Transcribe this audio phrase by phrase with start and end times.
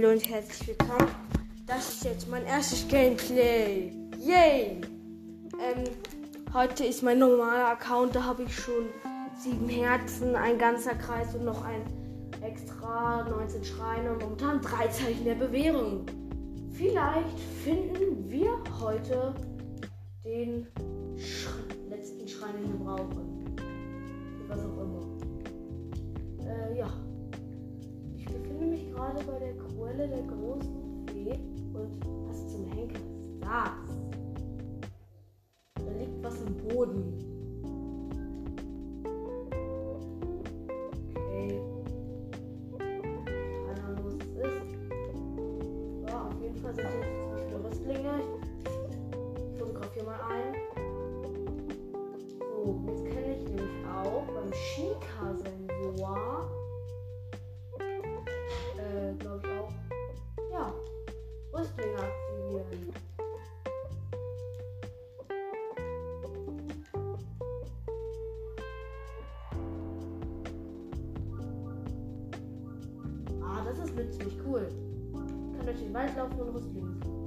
[0.00, 1.10] Hallo und herzlich willkommen.
[1.66, 3.90] Das ist jetzt mein erstes Gameplay.
[4.16, 4.80] Yay!
[5.54, 5.84] Ähm,
[6.54, 8.84] heute ist mein normaler Account, da habe ich schon
[9.36, 11.82] sieben Herzen, ein ganzer Kreis und noch ein
[12.42, 16.06] extra 19 Schreine und momentan drei Zeichen der Bewährung.
[16.74, 19.34] Vielleicht finden wir heute
[20.24, 20.68] den
[21.16, 21.48] Sch
[21.90, 23.56] letzten Schrein, den wir brauchen.
[24.46, 26.46] Was auch immer.
[26.46, 26.88] Äh, ja
[28.58, 29.54] befinde mich gerade bei der
[29.88, 31.32] Quelle der großen Fee
[31.72, 33.00] und was zum Henker
[33.40, 33.96] das?
[35.76, 37.27] Da liegt was im Boden.
[73.98, 74.68] Ist ziemlich cool.
[75.12, 77.17] Kann durch den Wald laufen und Rüstlinge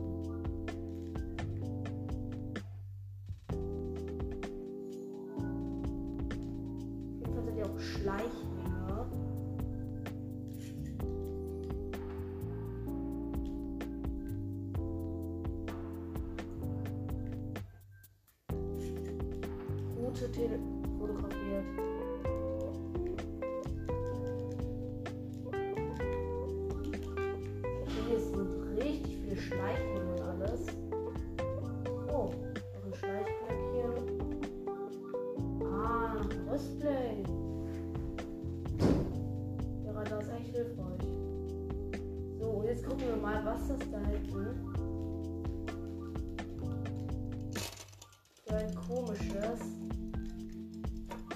[48.51, 49.61] für ein komisches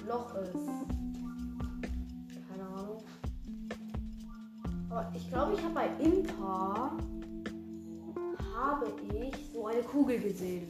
[0.06, 0.52] Loch ist.
[2.50, 2.98] Keine Ahnung.
[4.90, 6.92] Aber ich glaube, ich habe bei Impa
[8.54, 10.68] habe ich so eine Kugel gesehen.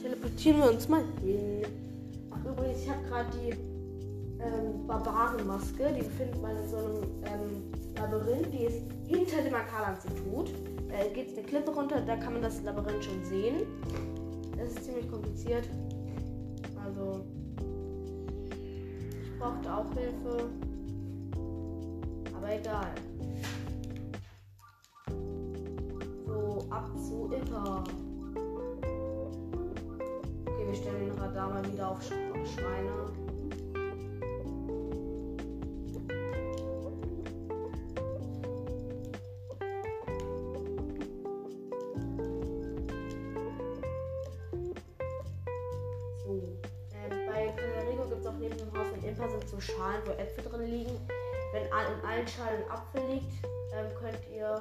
[0.00, 1.66] Teleportieren wir uns mal hin.
[2.30, 3.50] Ach übrigens, ich habe gerade die
[4.42, 5.92] ähm, Barbarenmaske.
[5.92, 8.50] Die findet man in so einem ähm, Labyrinth.
[8.50, 10.73] Die ist hinter dem Akal-Institut.
[10.96, 13.66] Da geht eine Klippe runter, da kann man das Labyrinth schon sehen.
[14.56, 15.68] Das ist ziemlich kompliziert.
[16.84, 17.24] Also,
[19.24, 20.50] ich brauchte auch Hilfe.
[22.36, 22.94] Aber egal.
[26.26, 27.82] So, ab zu Itter.
[30.46, 33.13] Okay, wir stellen den Radar mal wieder auf Schweine.
[49.24, 50.96] Imper sind so Schalen, wo Äpfel drin liegen.
[51.52, 53.32] Wenn in allen Schalen ein Apfel liegt,
[53.72, 54.60] ähm, könnt ihr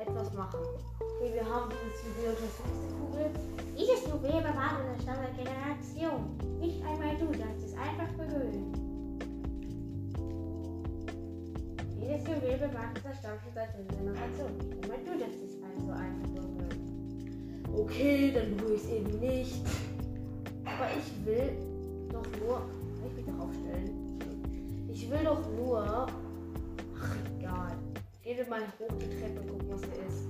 [0.00, 0.60] etwas machen.
[1.00, 3.30] Okay, wir haben dieses Juwel Untersuchungskugel.
[3.78, 6.58] Dieses Juwel bewahrt unser Stamm der Generation.
[6.58, 8.72] Nicht einmal du darfst es einfach berühren.
[12.00, 14.56] Dieses Juwel bewahrt unser Stamm schon seit der Generation.
[14.58, 17.68] Nicht einmal du darfst es also einfach berühren.
[17.72, 19.62] Okay, dann berühre ich es eben nicht.
[20.64, 21.52] Aber ich will
[22.10, 22.75] doch nur
[23.34, 24.18] aufstellen.
[24.88, 26.06] Ich will doch nur.
[26.98, 27.76] Ach, egal.
[28.22, 30.28] Wir mal hoch die Treppe und gucken, was hier ist.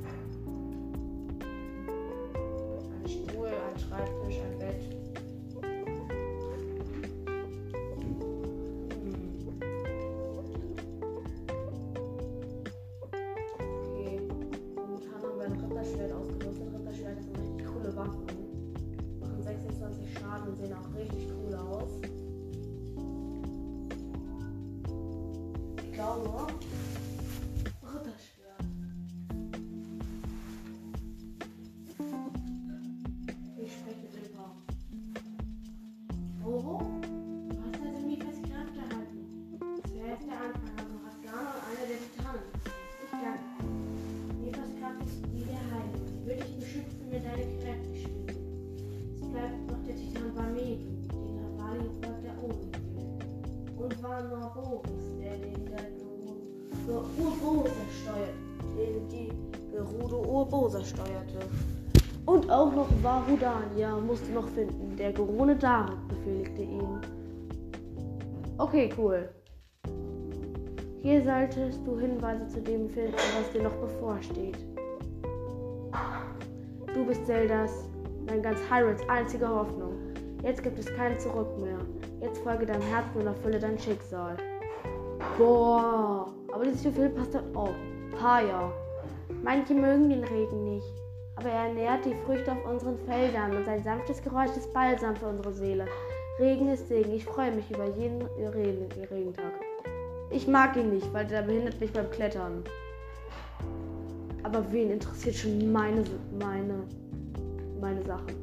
[2.93, 5.06] Ein Stuhl, ein Schreibtisch, ein Bett.
[60.87, 61.39] Steuerte.
[62.27, 64.97] Und auch noch Varudania musste noch finden.
[64.97, 67.01] Der Gerone Darik befehligte ihn.
[68.59, 69.29] Okay, cool.
[71.03, 74.59] Hier solltest du Hinweise zu dem finden, was dir noch bevorsteht.
[76.93, 77.71] Du bist Zeldas,
[78.27, 79.93] mein ganz Hyrule's einzige Hoffnung.
[80.43, 81.79] Jetzt gibt es kein Zurück mehr.
[82.21, 84.37] Jetzt folge deinem Herzen und erfülle dein Schicksal.
[85.39, 87.75] Boah, aber dieses Gefühl passt dann auch.
[88.19, 88.73] Paya.
[89.47, 90.93] Manche mögen den Regen nicht,
[91.37, 95.29] aber er ernährt die Früchte auf unseren Feldern und sein sanftes Geräusch ist Balsam für
[95.29, 95.87] unsere Seele.
[96.41, 97.13] Regen ist Segen.
[97.13, 99.53] Ich freue mich über jeden Regen Regentag.
[100.33, 102.65] Ich mag ihn nicht, weil der behindert mich beim Klettern.
[104.43, 106.03] Aber wen interessiert schon meine,
[106.41, 106.83] meine,
[107.81, 108.35] meine Sachen?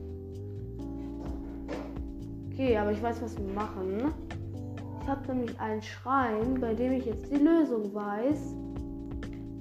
[2.50, 4.13] Okay, aber ich weiß, was wir machen.
[5.01, 8.55] Ich habe nämlich einen Schrein, bei dem ich jetzt die Lösung weiß.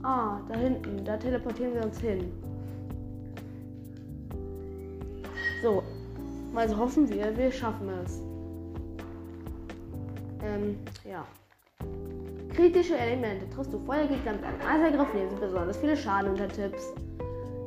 [0.03, 1.05] Ah, da hinten.
[1.05, 2.33] Da teleportieren wir uns hin.
[5.63, 5.83] So.
[6.55, 8.21] Also hoffen wir, wir schaffen es.
[10.45, 11.25] Ähm, ja.
[12.55, 13.49] Kritische Elemente.
[13.51, 16.93] Triffst du Feuergegner mit einem Eisangriff, nehmen sie besonders viele Schaden unter Tipps.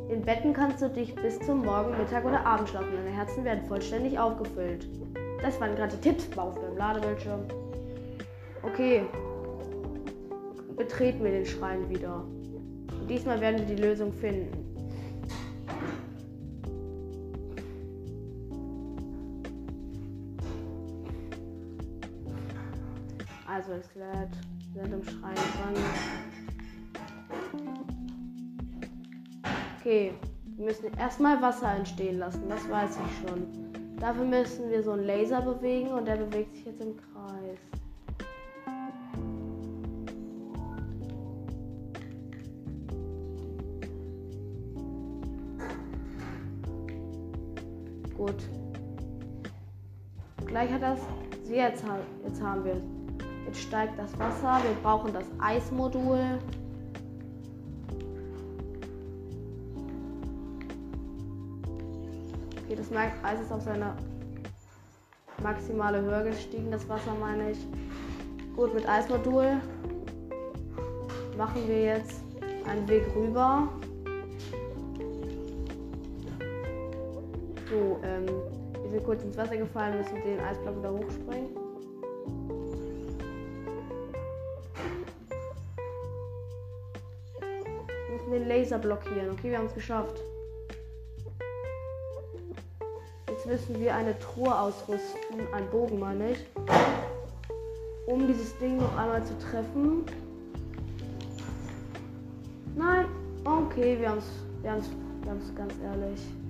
[0.09, 2.91] In Betten kannst du dich bis zum Morgen, Mittag oder Abend schlafen.
[2.93, 4.87] Deine Herzen werden vollständig aufgefüllt.
[5.41, 7.41] Das waren gerade Tipps auf dem Ladebildschirm.
[8.61, 9.03] Okay.
[10.75, 12.23] Betreten wir den Schrein wieder.
[12.99, 14.65] Und diesmal werden wir die Lösung finden.
[23.47, 24.31] Also lädt.
[24.73, 25.75] Wir sind im Schrein dran.
[29.79, 30.13] Okay.
[30.57, 32.43] Wir müssen erstmal Wasser entstehen lassen.
[32.49, 33.97] Das weiß ich schon.
[33.99, 37.59] Dafür müssen wir so einen Laser bewegen und der bewegt sich jetzt im Kreis.
[50.65, 50.99] Gleich hat das.
[51.47, 51.83] Jetzt,
[52.23, 52.83] jetzt haben wir es.
[53.45, 54.59] Jetzt steigt das Wasser.
[54.63, 56.39] Wir brauchen das Eismodul.
[62.63, 63.95] Okay, das Eis ist auf seine
[65.43, 67.59] maximale Höhe gestiegen, das Wasser meine ich.
[68.55, 69.61] Gut, mit Eismodul
[71.37, 72.23] machen wir jetzt
[72.67, 73.67] einen Weg rüber.
[77.69, 78.54] So, ähm,
[78.85, 81.49] wir sind kurz ins Wasser gefallen, müssen den Eisblock wieder hochspringen.
[87.89, 89.31] Wir müssen den Laser blockieren.
[89.31, 90.21] Okay, wir haben es geschafft.
[93.27, 96.45] Jetzt müssen wir eine Truhe ausrüsten, einen Bogen meine ich,
[98.05, 100.05] um dieses Ding noch einmal zu treffen.
[102.75, 103.05] Nein,
[103.45, 104.25] okay, wir haben es,
[104.61, 104.89] wir haben es,
[105.23, 106.44] wir haben es ganz ehrlich.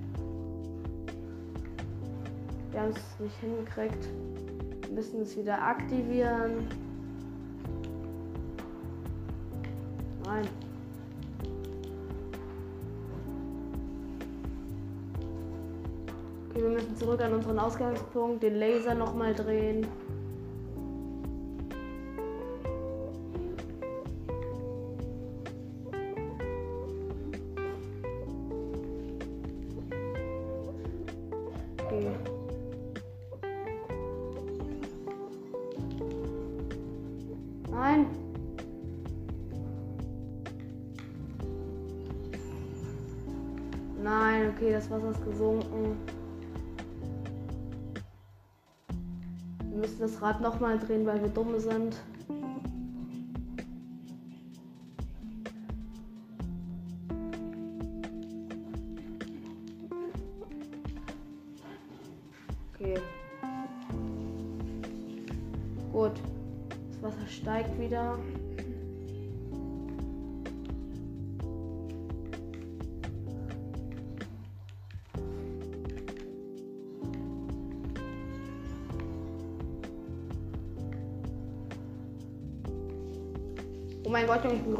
[2.76, 4.08] Wir haben es nicht hingekriegt.
[4.82, 6.68] Wir müssen es wieder aktivieren.
[10.26, 10.46] Nein.
[16.50, 19.86] Okay, wir müssen zurück an unseren Ausgangspunkt, den Laser nochmal drehen.
[49.76, 51.96] Müssen das Rad nochmal drehen, weil wir dumm sind.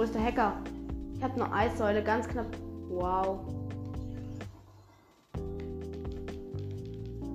[0.07, 0.53] Größter Hacker.
[1.17, 2.47] Ich habe eine Eissäule, ganz knapp.
[2.89, 3.41] Wow.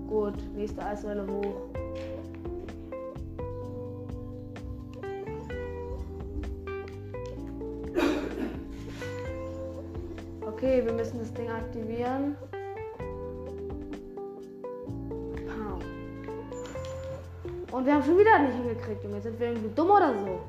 [0.07, 1.69] Gut, nächste Eissäule hoch.
[10.47, 12.37] Okay, wir müssen das Ding aktivieren.
[17.71, 19.21] Und wir haben schon wieder nicht hingekriegt, Junge.
[19.21, 20.41] Sind wir irgendwie dumm oder so?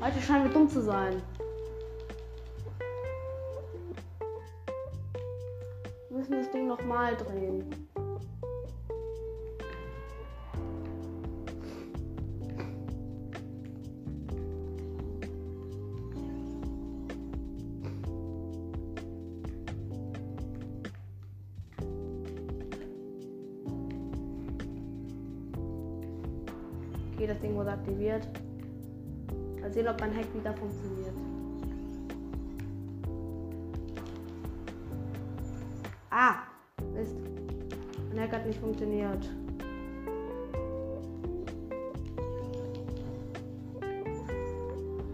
[0.00, 1.22] Heute scheinen wir dumm zu sein.
[6.30, 7.64] müssen das Ding nochmal drehen.
[27.12, 28.26] Okay, das Ding wurde aktiviert.
[29.60, 31.29] Mal sehen, ob mein Hack wieder funktioniert.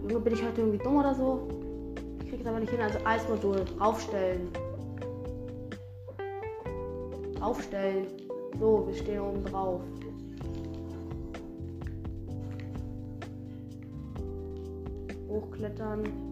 [0.07, 1.47] Junge, bin ich heute irgendwie dumm oder so?
[2.23, 2.81] Ich krieg es aber nicht hin.
[2.81, 3.65] Also Eismodul.
[3.79, 4.49] Aufstellen.
[7.41, 8.07] Aufstellen.
[8.59, 9.81] So, wir stehen oben drauf.
[15.29, 16.26] Hochklettern.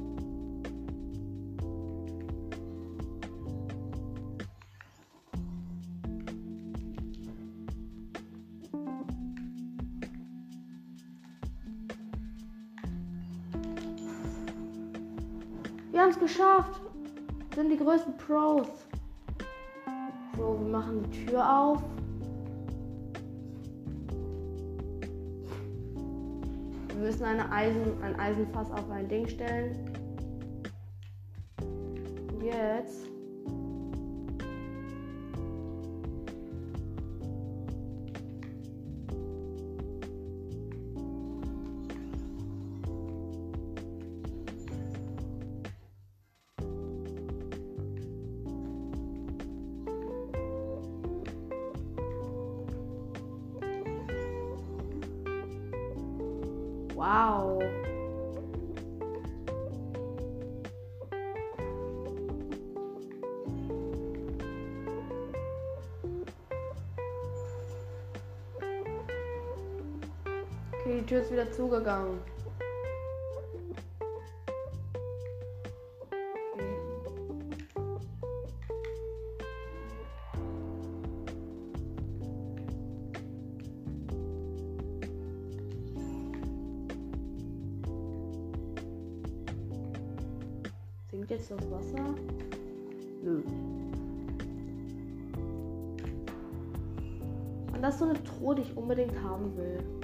[15.95, 16.81] Wir haben es geschafft.
[17.55, 18.67] Sind die größten Pros.
[20.35, 21.81] So, wir machen die Tür auf.
[26.89, 29.94] Wir müssen eine Eisen, ein Eisenfass auf ein Ding stellen.
[70.85, 72.19] Okay, die Tür ist wieder zugegangen.
[91.09, 92.13] Sinkt jetzt das Wasser?
[93.23, 93.41] Nö.
[97.73, 99.94] Und das ist so eine Truhe, die ich unbedingt haben will.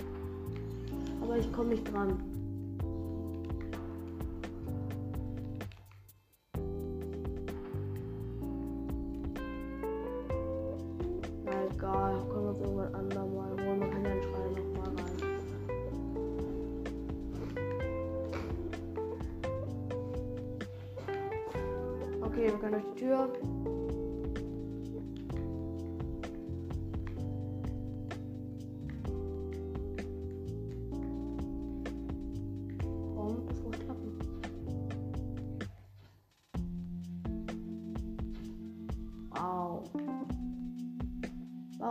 [1.51, 2.30] Ich komme nicht dran.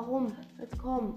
[0.00, 0.32] Warum?
[0.58, 1.14] Jetzt komm.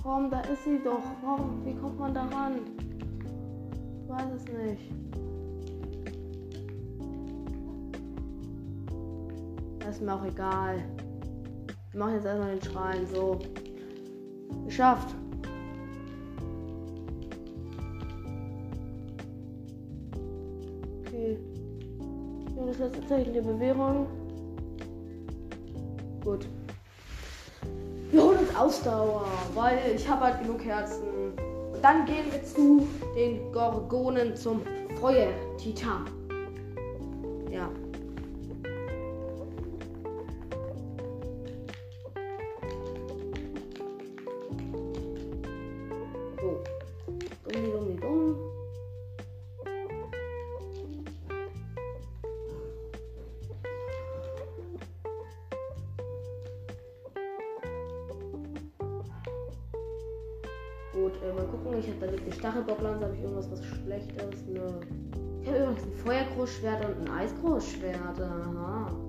[0.00, 1.02] Komm, da ist sie doch.
[1.24, 1.64] Warum?
[1.64, 2.60] Wie kommt man da ran?
[4.04, 4.92] Ich weiß es nicht.
[9.80, 10.76] Das ist mir auch egal.
[11.90, 13.06] Wir machen jetzt erstmal den Schrein.
[13.12, 13.38] So.
[14.64, 15.16] Geschafft.
[23.08, 24.06] Tatsächlich eine Bewährung.
[26.22, 26.46] Gut.
[28.10, 31.02] Wir holen uns Ausdauer, weil ich habe halt genug Herzen.
[31.72, 34.62] Und dann gehen wir zu den Gorgonen zum
[35.00, 36.23] Feuer-Titan.
[60.94, 61.78] Gut, äh, mal gucken.
[61.80, 63.04] Ich habe da eine Stachelbocklanze.
[63.04, 64.44] Habe ich irgendwas was Schlechtes?
[64.46, 64.60] Nö.
[65.42, 68.20] Ich habe übrigens ein Feuergroßschwert und ein Eisgroßschwert.
[68.20, 69.03] Aha.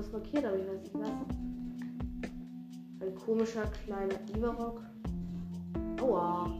[0.00, 1.08] Ich irgendwas markiert, aber ich weiß nicht was.
[3.00, 4.80] Ein komischer kleiner Ivarok.
[6.00, 6.50] Aua.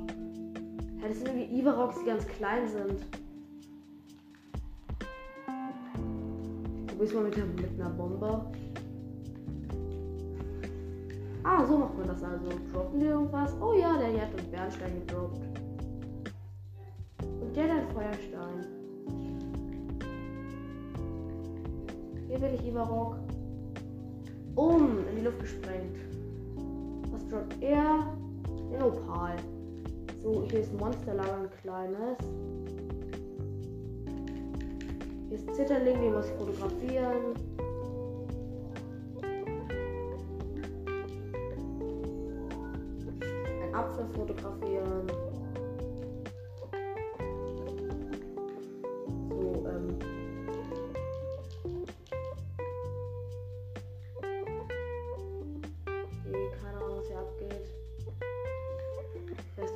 [1.01, 3.01] Ja, das sind irgendwie Ivaroks, die ganz klein sind.
[6.87, 8.47] Probier's mal mit, mit einer Bombe.
[11.43, 12.49] Ah, so macht man das also.
[12.73, 13.55] Droppen die irgendwas?
[13.61, 15.41] Oh ja, der hat uns Bernstein gedroppt.
[17.23, 18.67] Und der hat Feuerstein.
[22.29, 23.26] Hier will ich Ivarok.
[25.27, 25.97] Luft gesprengt.
[27.11, 28.17] Was droppt er?
[28.71, 29.35] Den Opal.
[30.23, 32.19] So, hier ist Monsterlager ein kleines.
[35.29, 37.35] Hier ist Zitterling, den muss ich fotografieren.
[43.65, 44.76] Ein Apfel fotografieren.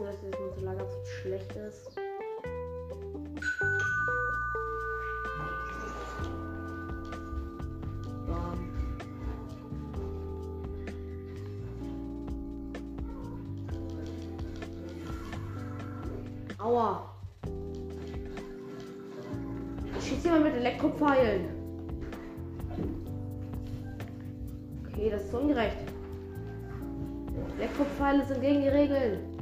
[0.01, 1.95] Nur, dass dieses zu schlecht ist.
[8.27, 8.73] Bam.
[16.57, 17.15] Aua.
[19.99, 21.45] Ich schieße jemand mit Elektropfeilen.
[24.89, 25.77] Okay, das ist ungerecht.
[27.59, 29.40] Elektropfeile sind gegen die Regeln.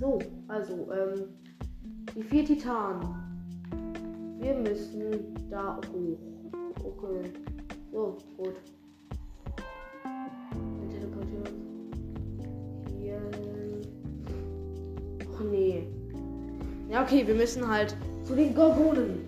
[0.00, 1.24] So, also, ähm,
[2.14, 3.02] die vier Titanen.
[4.38, 6.18] Wir müssen da hoch.
[6.84, 7.32] Okay.
[7.90, 8.54] So, gut.
[10.80, 11.42] Wir teleportieren
[11.90, 13.20] uns hier.
[15.28, 15.88] Och nee.
[16.88, 19.27] Ja, okay, wir müssen halt zu den Gorgonen.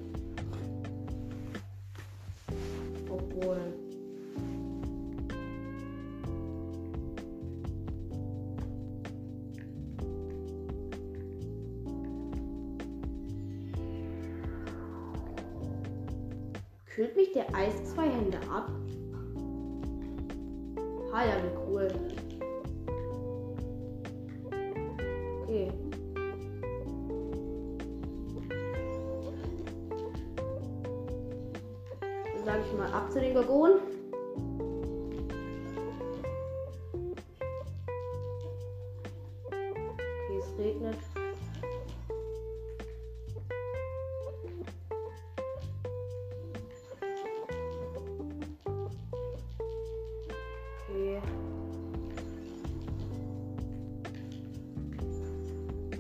[40.61, 40.97] Regnet.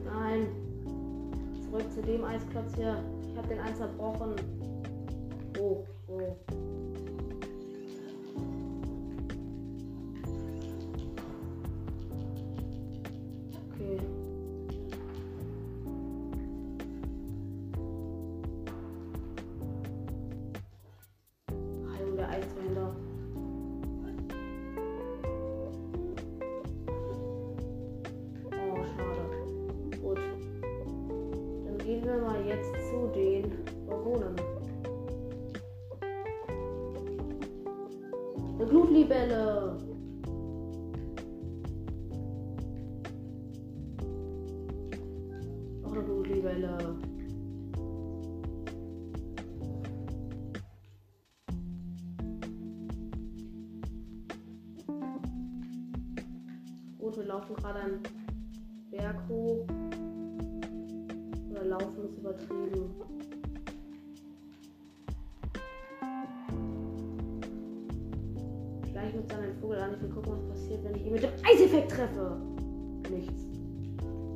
[0.04, 0.48] Nein.
[1.62, 3.02] Zurück zu dem Eisplatz hier.
[3.30, 4.59] Ich habe den Eis zerbrochen.
[57.16, 58.02] Wir laufen gerade einen
[58.90, 59.66] Berg hoch.
[61.50, 62.94] Oder laufen ist übertrieben.
[68.92, 69.94] Gleich mit seinem Vogel an.
[69.94, 72.40] Ich will gucken, was passiert, wenn ich ihn mit dem Eiseffekt treffe.
[73.10, 73.42] Nichts.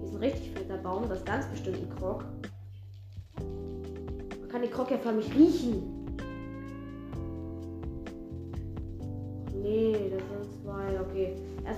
[0.01, 1.09] Hier ist ein richtig fetter Baum.
[1.09, 2.25] Das ist ganz bestimmt ein Krog.
[4.41, 5.94] Man kann den Krog ja förmlich riechen.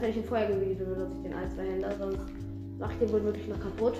[0.06, 2.20] Wenn ich den Feuergebiet benutze ich den ein, zwei Händer, sonst
[2.78, 3.94] mache ich den wohl wirklich noch kaputt.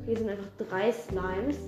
[0.00, 1.58] Okay, sind einfach drei Slimes.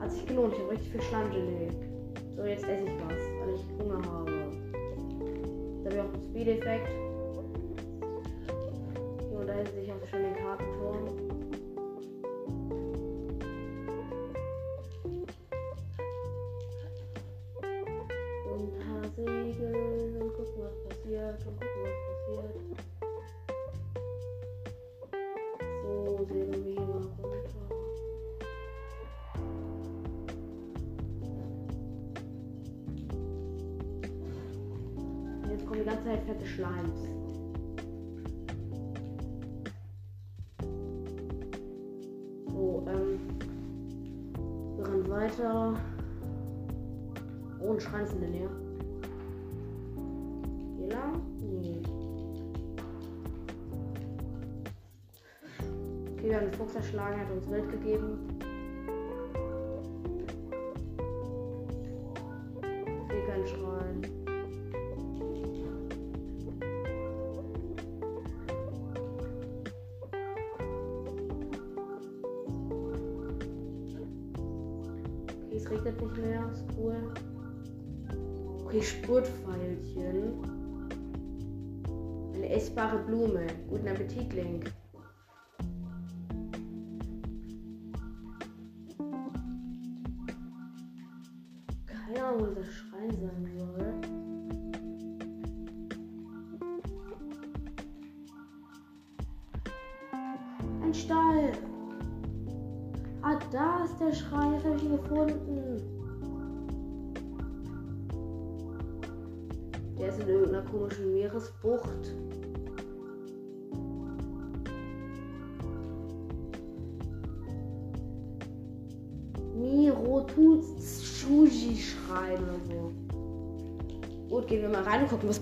[0.00, 1.68] Hat sich gelohnt, ich habe richtig viel Schleimgelee.
[2.36, 4.32] So, jetzt esse ich was, weil ich Hunger habe.
[5.84, 7.05] Da habe ich auch einen Speed-Effekt.
[36.26, 37.08] Fette Schleims.
[42.48, 43.20] So, ähm.
[44.76, 45.74] Wir rennen weiter.
[47.60, 48.50] Oh, ein Schrein ist in der Nähe.
[50.78, 51.22] Hier lang?
[51.40, 51.82] Nee.
[56.12, 58.35] Okay, wir haben den Fuchs erschlagen, er hat uns Wild gegeben.
[82.50, 83.46] Essbare Blume.
[83.68, 84.72] Guten Appetit, Link.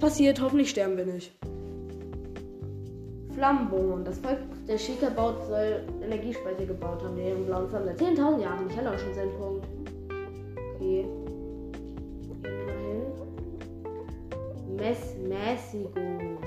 [0.04, 0.38] Passiert.
[0.42, 1.32] Hoffentlich sterben wir nicht.
[3.34, 4.04] Flammbon.
[4.04, 4.38] Das Volk
[4.68, 8.68] der Schika baut soll Energiespeicher gebaut haben, die ihren blauen Flammen seit 10.000 Jahren.
[8.68, 9.66] Ich hatte auch schon seinen Punkt.
[10.74, 11.06] Okay.
[12.42, 13.02] Gehen wir mal hin.
[14.76, 16.38] Mess Mäßigung.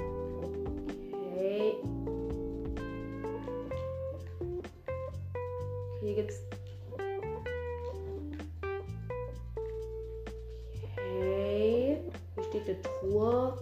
[1.34, 1.74] Okay.
[6.02, 6.42] Hier gibt's.
[12.66, 13.54] Eine Truhe.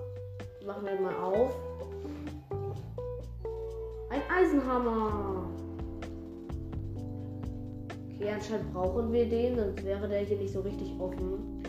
[0.65, 1.53] Machen wir mal auf.
[4.09, 5.49] Ein Eisenhammer.
[8.15, 11.63] Okay, anscheinend brauchen wir den, sonst wäre der hier nicht so richtig offen.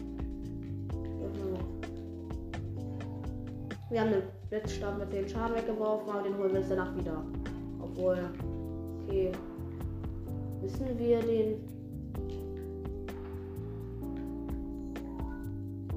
[3.90, 7.22] Wir haben den Blitzstab mit den Schaden weggeworfen, aber den holen wir jetzt danach wieder.
[7.80, 8.18] Obwohl.
[9.04, 9.32] Okay.
[10.60, 11.56] Müssen wir den.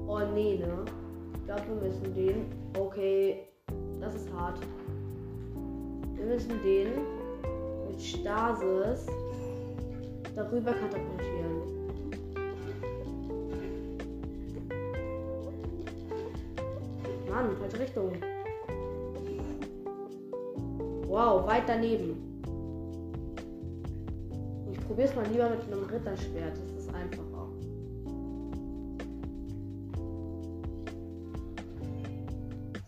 [0.06, 0.84] Oh nee, ne?
[1.50, 2.46] Wir müssen den.
[2.78, 3.48] Okay.
[4.00, 4.58] Das ist hart.
[6.14, 6.88] Wir müssen den
[7.88, 9.06] mit Stasis
[10.36, 11.62] darüber katapultieren.
[17.28, 18.12] Mann, falsche Richtung.
[21.08, 22.42] Wow, weit daneben.
[24.70, 26.56] Ich probiere es mal lieber mit einem Ritterschwert.
[26.76, 26.79] Das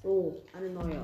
[0.03, 1.01] So, eine neue.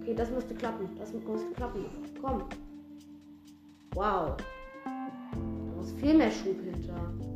[0.00, 0.88] Okay, das müsste klappen.
[0.98, 1.84] Das müsste klappen.
[2.20, 2.42] Komm.
[3.94, 4.36] Wow.
[4.84, 7.33] Da muss viel mehr Schub hinter.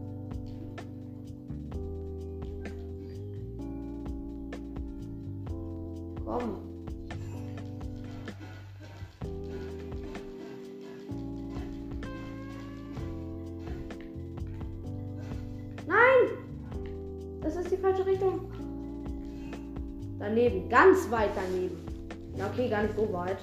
[21.09, 21.79] Ganz weit daneben.
[22.37, 23.39] Ja, okay, gar nicht so weit.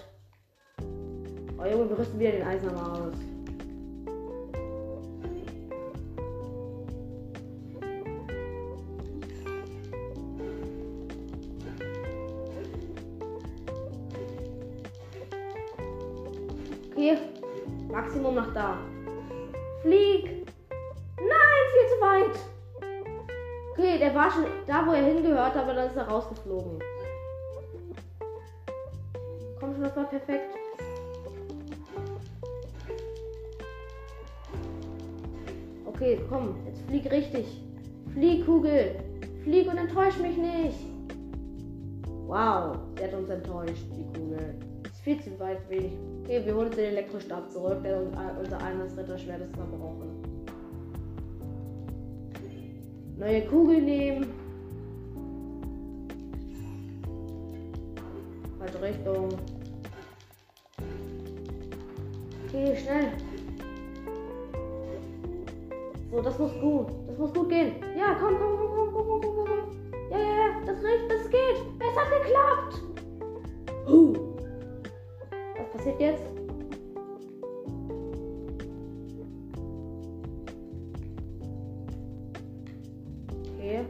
[1.58, 3.14] Oh Junge, wir rüsten wieder den Eisenhammer aus.
[16.92, 17.18] Okay,
[17.92, 18.78] Maximum nach da.
[19.82, 20.48] Flieg!
[21.18, 22.40] Nein, viel zu weit!
[23.72, 26.80] Okay, der war schon da, wo er hingehört, aber dann ist er rausgeflogen.
[29.82, 30.56] Das war perfekt.
[35.86, 37.62] Okay, komm, jetzt flieg richtig.
[38.14, 38.96] Flieg, Kugel.
[39.44, 40.80] Flieg und enttäusch mich nicht.
[42.26, 44.56] Wow, der hat uns enttäuscht, die Kugel.
[44.84, 45.94] Ist viel zu weit wenig.
[46.24, 50.24] Okay, wir holen den Elektrostab zurück, der uns unser eines Ritterschwert ist verbrochen.
[53.18, 54.28] Neue Kugel nehmen.
[58.58, 59.30] Falsche Richtung.
[62.56, 63.12] Okay, schnell.
[66.10, 66.88] So, das muss gut.
[67.06, 67.74] Das muss gut gehen.
[67.98, 70.10] Ja, komm, komm, komm, komm, komm, komm, komm, komm.
[70.10, 71.58] Ja, ja, ja, das riecht, das geht.
[71.82, 72.82] Es hat geklappt.
[73.86, 74.14] Huh.
[75.58, 76.24] Was passiert jetzt?
[83.58, 83.86] Okay.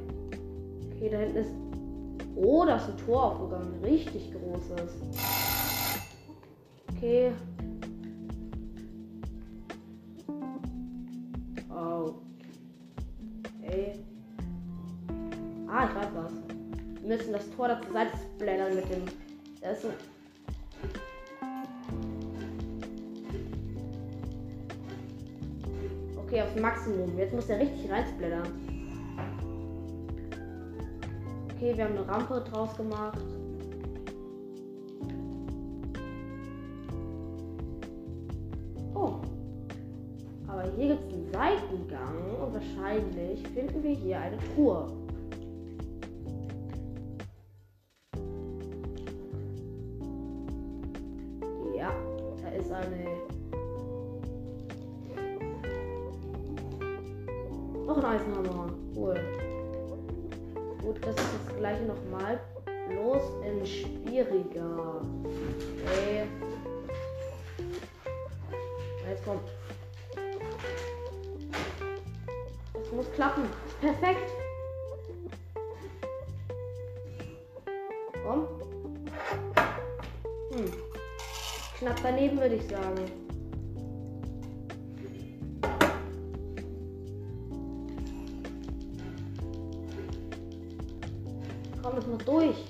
[0.89, 1.53] Okay, da hinten ist.
[2.35, 3.79] Oh, da ist ein Tor aufgegangen.
[3.83, 4.91] Richtig großes.
[6.97, 7.31] Okay.
[17.35, 19.03] Das Tor da zur Seite blättern mit dem.
[19.61, 19.93] Das ist ein
[26.17, 27.17] Okay, aufs Maximum.
[27.17, 28.47] Jetzt muss der richtig reinsblättern.
[31.53, 33.19] Okay, wir haben eine Rampe draus gemacht.
[38.93, 39.19] Oh.
[40.47, 45.04] Aber hier gibt es einen Seitengang und wahrscheinlich finden wir hier eine Truhe.
[82.45, 83.11] Würde ich sagen.
[91.81, 92.65] Komm, es muss durch.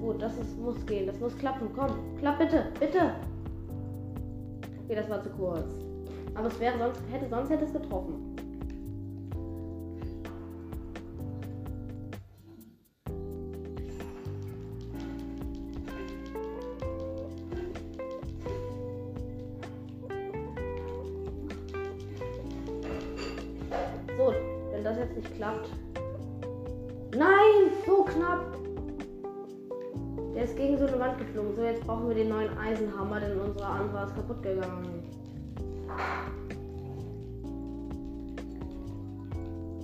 [0.00, 1.06] Gut, das ist, muss gehen.
[1.06, 1.68] Das muss klappen.
[1.76, 3.14] Komm, klapp bitte, bitte.
[4.88, 5.66] Okay, das war zu kurz.
[6.34, 8.27] Aber es wäre sonst, hätte, sonst hätte es getroffen.
[34.38, 35.02] Kaputt gegangen.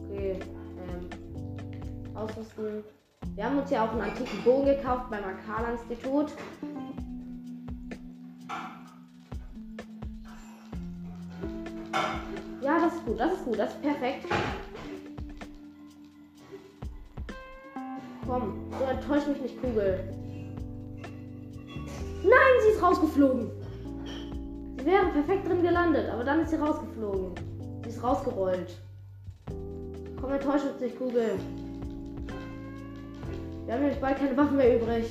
[0.08, 0.40] Okay,
[0.78, 2.84] ähm, ausrüsten.
[3.34, 6.32] Wir haben uns ja auch einen antiken Bogen gekauft beim Akala-Institut.
[12.60, 14.26] Ja, das ist gut, das ist gut, das ist perfekt.
[18.26, 20.14] Komm, so enttäuscht mich nicht, Kugel
[22.64, 23.50] sie ist rausgeflogen.
[24.84, 27.30] Sie wäre perfekt drin gelandet, aber dann ist sie rausgeflogen.
[27.82, 28.76] Sie ist rausgerollt.
[30.20, 31.38] Komm, enttäuscht uns nicht, Kugel.
[33.64, 35.06] Wir haben nämlich bald keine Waffen mehr übrig.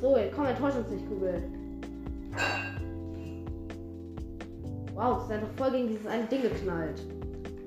[0.00, 1.42] So, komm, enttäuscht uns nicht, Kugel.
[4.94, 7.02] Wow, es ist einfach voll gegen dieses eine Ding geknallt.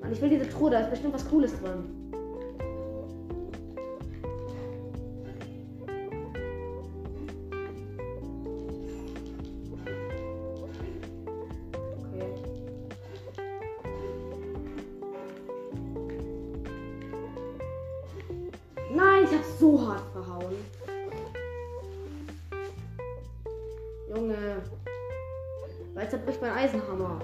[0.02, 2.01] Mann, ich will diese Truhe, da ist bestimmt was Cooles drin.
[19.22, 20.56] Mann, ich hab's so hart verhauen.
[24.10, 24.62] Junge.
[25.94, 27.20] Weil zerbricht mein Eisenhammer.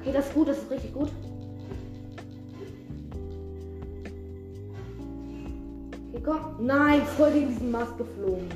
[0.00, 1.10] Okay, das ist gut, das ist richtig gut.
[6.12, 6.66] Okay, komm.
[6.66, 8.48] Nein, voll gegen diesen Mast geflogen.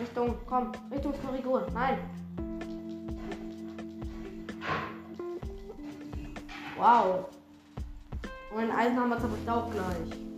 [0.00, 0.34] Richtung.
[0.46, 1.66] Komm, Richtungskorrektur.
[1.72, 1.98] Nein.
[6.76, 7.26] Wow.
[8.52, 10.33] Und ein Eisenhammer zerbricht auch gleich.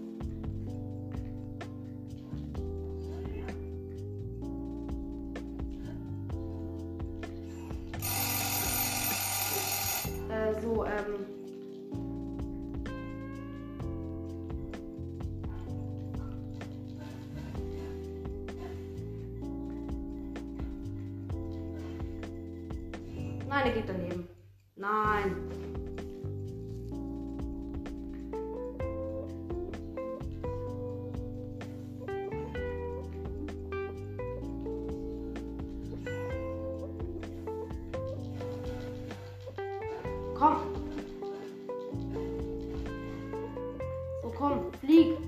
[44.97, 45.19] Flieg.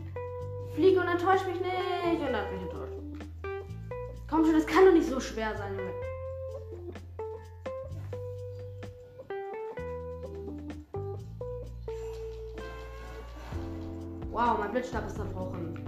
[0.75, 2.23] Flieg und enttäusch mich nicht.
[2.23, 2.95] Und er hat mich enttäuscht.
[4.31, 5.93] Komm schon, das kann doch nicht so schwer sein, Junge.
[14.31, 15.88] Wow, mein Blitzstab ist zerbrochen.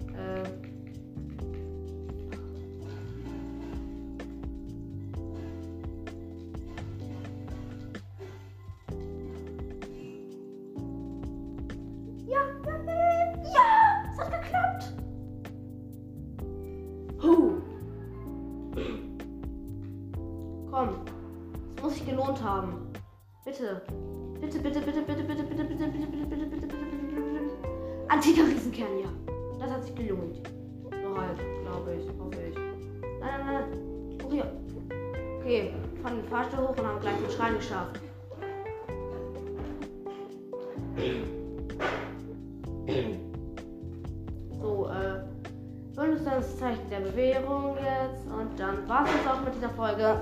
[49.21, 50.21] Es auch mit dieser Folge.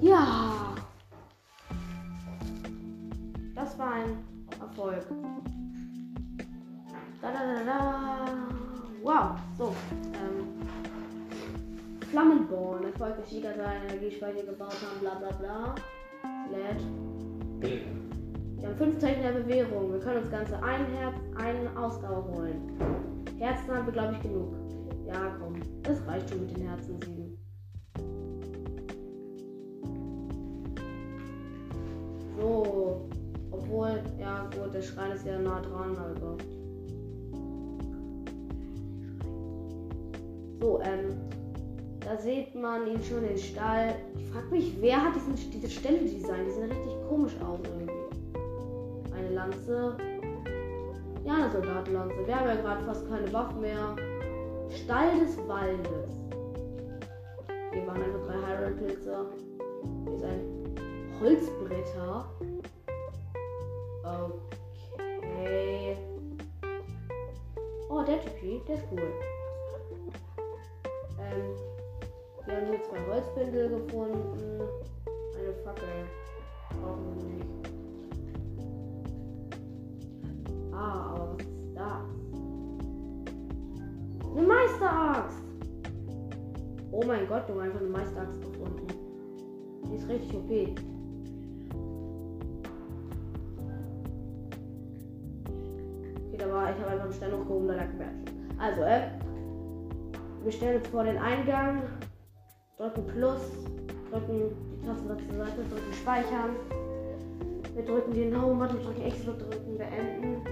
[0.00, 0.74] Ja.
[3.54, 4.24] Das war ein
[4.60, 5.04] Erfolg.
[7.20, 8.28] Da, da, da, da.
[9.02, 9.38] Wow.
[9.58, 9.74] So.
[10.14, 10.46] Ähm,
[12.10, 12.84] Flammenborn.
[12.84, 15.74] Erfolgreich Sieger sein, Energiespeicher gebaut haben, bla bla bla.
[16.50, 16.82] Lädt.
[17.60, 19.92] Wir haben fünf Zeichen der Bewährung.
[19.92, 22.78] Wir können uns ganze ein Herz, einen Ausdauer holen.
[23.38, 24.54] Herzen haben wir, glaube ich, genug.
[25.12, 25.60] Ja, komm.
[25.82, 27.38] Das reicht schon mit den Herzen sieben.
[32.38, 33.08] So.
[33.50, 36.36] Obwohl, ja gut, der Schrein ist ja nah dran, also.
[40.60, 41.16] So, ähm.
[42.04, 43.94] Da sieht man ihn schon den Stall.
[44.18, 46.48] Ich frag mich, wer hat diesen, diese Stelle designt?
[46.48, 49.14] Die sehen richtig komisch aus irgendwie.
[49.16, 49.96] Eine Lanze.
[51.24, 52.26] Ja, eine Soldatenlanze.
[52.26, 53.94] Wir haben ja gerade fast keine Waffen mehr.
[54.74, 56.08] Stall des Waldes.
[57.72, 59.26] Hier waren einfach drei Hyrule-Pilze.
[60.04, 60.40] Hier ist ein
[61.20, 62.30] Holzbretter.
[64.04, 65.96] Okay.
[67.88, 69.12] Oh, der Typi, der ist cool.
[71.20, 71.56] Ähm,
[72.46, 74.62] wir haben hier zwei Holzbündel gefunden.
[75.38, 76.08] Eine Fackel.
[76.80, 77.46] Brauchen wir nicht.
[80.72, 81.51] Ah, aber was
[84.82, 85.38] Meisteraxt!
[86.90, 88.86] Oh mein Gott, du hast einfach eine Meisteraxt gefunden.
[89.86, 90.50] Die ist richtig OP.
[96.26, 98.24] Okay, da war, ich habe einfach einen Stein hochgehoben, da lag ein Bärchen.
[98.58, 99.02] Also, äh,
[100.42, 101.82] wir stellen uns vor den Eingang,
[102.76, 103.40] drücken Plus,
[104.10, 104.50] drücken
[104.82, 106.56] die Taste zur Seite, drücken Speichern.
[107.74, 110.42] Wir drücken den Home-Button, drücken wir drücken Beenden.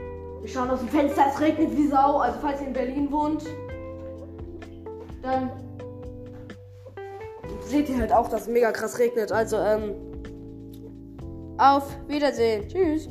[0.41, 2.19] Wir schauen aus dem Fenster, es regnet wie Sau.
[2.19, 3.45] Also falls ihr in Berlin wohnt,
[5.23, 5.51] dann
[7.63, 9.33] seht ihr halt auch, dass es mega krass regnet.
[9.33, 9.95] Also, ähm,
[11.59, 12.69] auf Wiedersehen.
[12.69, 13.09] Tschüss.